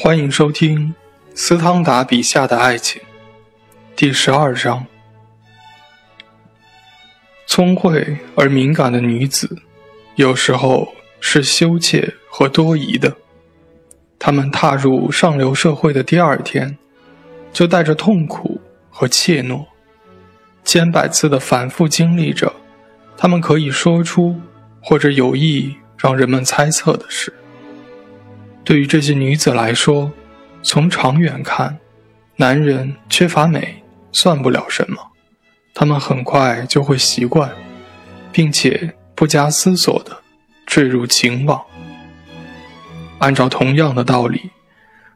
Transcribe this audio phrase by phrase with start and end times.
[0.00, 0.94] 欢迎收听
[1.34, 3.02] 斯汤达笔下的爱情，
[3.96, 4.86] 第十二章。
[7.48, 9.58] 聪慧而敏感的女子，
[10.14, 13.12] 有时候是羞怯和多疑的。
[14.20, 16.78] 她们踏入上流社会的第二天，
[17.52, 19.66] 就带着痛苦和怯懦，
[20.64, 22.54] 千百次的反复经历着，
[23.16, 24.40] 她们可以说出
[24.80, 27.34] 或者有意让人们猜测的事。
[28.68, 30.12] 对于这些女子来说，
[30.62, 31.78] 从长远看，
[32.36, 33.82] 男人缺乏美
[34.12, 34.98] 算不了什么，
[35.72, 37.50] 他们很快就会习惯，
[38.30, 40.20] 并且不加思索地
[40.66, 41.64] 坠入情网。
[43.20, 44.50] 按照同样的道理，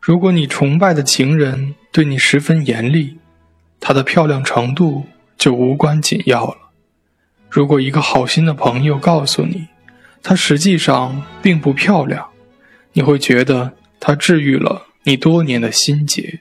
[0.00, 3.18] 如果你崇拜的情人对你十分严厉，
[3.78, 5.04] 她的漂亮程度
[5.36, 6.56] 就无关紧要了。
[7.50, 9.68] 如果一个好心的朋友告诉你，
[10.22, 12.26] 她实际上并不漂亮，
[12.94, 16.40] 你会觉得他治愈了你多年的心结。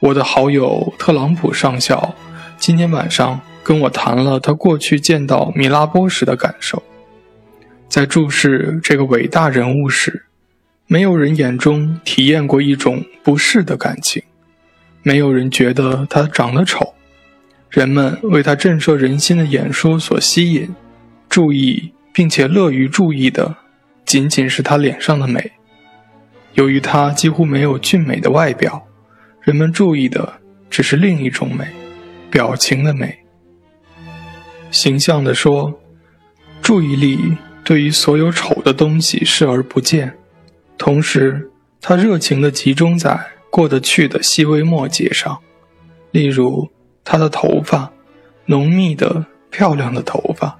[0.00, 2.14] 我的好友特朗普上校
[2.58, 6.82] 今天晚上跟我谈了他过去见到米拉波时的感受。
[7.88, 10.24] 在注视这个伟大人物时，
[10.86, 14.22] 没有人眼中体验过一种不适的感情，
[15.02, 16.94] 没有人觉得他长得丑。
[17.68, 20.74] 人们为他震慑人心的演说所吸引，
[21.28, 23.56] 注意并且乐于注意的。
[24.10, 25.52] 仅仅是他脸上的美，
[26.54, 28.84] 由于他几乎没有俊美的外表，
[29.40, 31.64] 人们注意的只是另一种美，
[32.28, 33.16] 表情的美。
[34.72, 35.80] 形象地说，
[36.60, 40.12] 注意力对于所有丑的东西视而不见，
[40.76, 41.48] 同时，
[41.80, 43.16] 他热情地集中在
[43.48, 45.38] 过得去的细微末节上，
[46.10, 46.68] 例如
[47.04, 47.92] 他的头发，
[48.46, 50.58] 浓密的、漂亮的头发，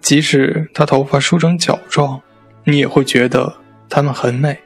[0.00, 2.22] 即使他头发梳成角状。
[2.68, 3.56] 你也会觉得
[3.88, 4.58] 她们很美。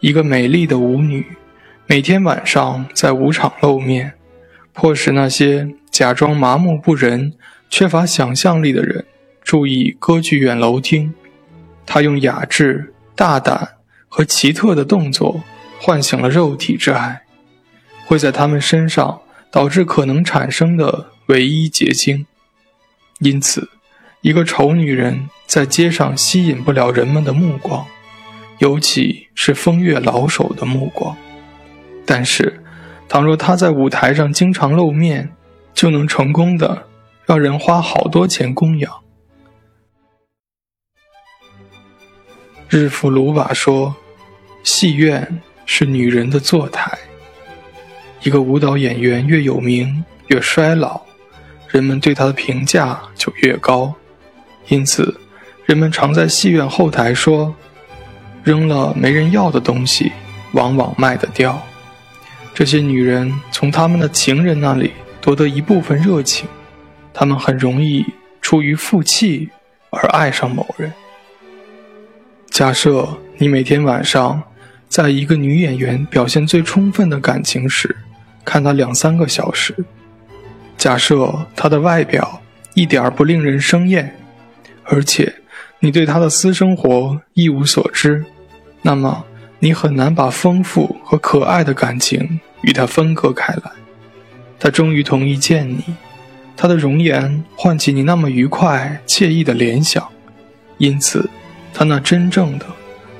[0.00, 1.24] 一个美丽的舞女，
[1.86, 4.14] 每天晚上在舞场露面，
[4.72, 7.32] 迫使那些假装麻木不仁、
[7.70, 9.04] 缺乏想象力的人
[9.44, 11.14] 注意歌剧院楼厅。
[11.86, 13.76] 她用雅致、大胆
[14.08, 15.40] 和奇特的动作
[15.78, 17.22] 唤醒了肉体之爱，
[18.06, 19.20] 会在他们身上
[19.52, 22.26] 导致可能产生的唯一结晶。
[23.20, 23.70] 因此。
[24.24, 27.84] 一个丑女人在街上吸引不了人们的目光，
[28.56, 31.14] 尤其是风月老手的目光。
[32.06, 32.64] 但是，
[33.06, 35.30] 倘若她在舞台上经常露面，
[35.74, 36.86] 就能成功的
[37.26, 38.90] 让人花好多钱供养。
[42.70, 43.94] 日弗鲁瓦说
[44.64, 46.98] ：“戏院是女人的坐台。
[48.22, 51.02] 一个舞蹈演员越有名越衰老，
[51.68, 53.94] 人们对他的评价就越高。”
[54.68, 55.20] 因此，
[55.66, 57.54] 人们常在戏院后台说
[58.42, 60.12] ：“扔了没人要的东西，
[60.52, 61.60] 往往卖得掉。”
[62.54, 66.48] 这些女人从他们的情人那里夺得一部分热情，
[67.12, 68.06] 她们很容易
[68.40, 69.50] 出于负气
[69.90, 70.92] 而爱上某人。
[72.50, 74.40] 假设你每天晚上
[74.88, 77.96] 在一个女演员表现最充分的感情时
[78.44, 79.74] 看她两三个小时，
[80.76, 82.40] 假设她的外表
[82.74, 84.16] 一点不令人生厌。
[84.86, 85.34] 而且，
[85.80, 88.24] 你对他的私生活一无所知，
[88.82, 89.24] 那么
[89.58, 93.72] 你很难把丰富和可爱的感情与他分割开来。
[94.58, 95.82] 他终于同意见你，
[96.56, 100.06] 他的容颜唤起你那么愉快惬意的联想，
[100.78, 101.28] 因此，
[101.72, 102.66] 他那真正的、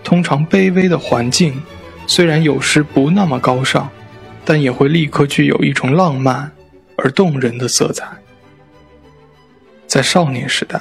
[0.03, 1.61] 通常卑微的环境，
[2.07, 3.91] 虽然有时不那么高尚，
[4.45, 6.51] 但也会立刻具有一种浪漫
[6.97, 8.07] 而动人的色彩。
[9.87, 10.81] 在少年时代。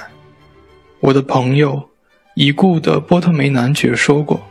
[1.04, 1.90] 我的朋友，
[2.34, 4.42] 已故的波特梅男爵说过：“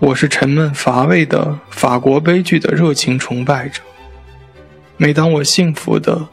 [0.00, 3.80] 我是沉闷乏味的法国悲剧的热情崇拜者。
[4.96, 6.26] 每当我幸福的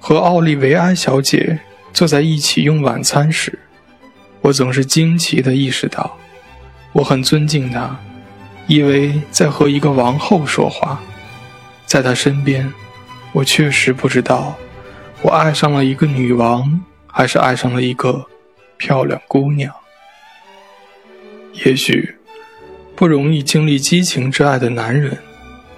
[0.00, 1.60] 和奥利维埃小姐
[1.92, 3.56] 坐在一起用晚餐时，
[4.40, 6.18] 我总是惊奇地意识到，
[6.90, 7.96] 我很尊敬她，
[8.66, 11.00] 以为在和一个王后说话。
[11.86, 12.74] 在她身边，
[13.30, 14.56] 我确实不知道，
[15.22, 18.26] 我爱上了一个女王，还是爱上了一个。”
[18.76, 19.74] 漂亮姑娘，
[21.64, 22.16] 也许
[22.94, 25.18] 不容易经历激情之爱的男人，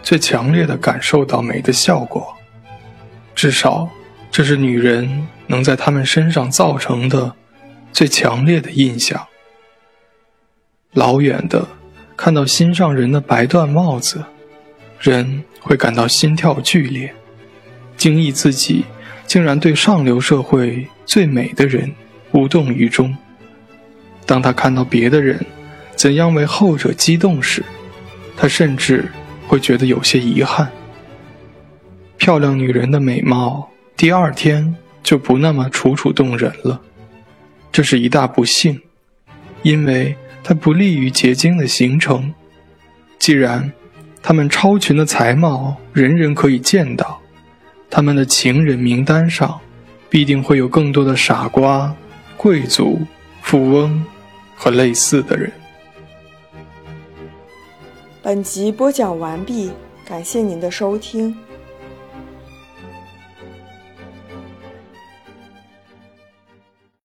[0.02, 2.36] 最强烈的感受到美的效果。
[3.34, 3.88] 至少，
[4.30, 7.34] 这是女人能在他们身上造成的
[7.92, 9.26] 最强烈的印象。
[10.92, 11.66] 老远的
[12.16, 14.24] 看到心上人的白缎帽子，
[14.98, 17.14] 人会感到心跳剧烈，
[17.96, 18.84] 惊异自己
[19.26, 21.94] 竟然对上流社会最美的人。
[22.32, 23.16] 无动于衷。
[24.26, 25.44] 当他看到别的人
[25.96, 27.64] 怎样为后者激动时，
[28.36, 29.10] 他甚至
[29.46, 30.70] 会觉得有些遗憾。
[32.16, 36.80] 漂亮女人的美貌，第二天就不那么楚楚动人了，
[37.72, 38.80] 这是一大不幸，
[39.62, 40.14] 因为
[40.44, 42.34] 它不利于结晶的形成。
[43.19, 43.72] 既然
[44.22, 47.20] 他们超群的才貌人人可以见到，
[47.88, 49.58] 他们的情人名单上
[50.10, 51.94] 必定会有更多的傻瓜、
[52.38, 53.00] 贵族、
[53.43, 54.00] 富翁
[54.55, 55.52] 和类似的人。
[58.23, 59.73] 本集播讲完毕，
[60.06, 61.37] 感谢您的收听。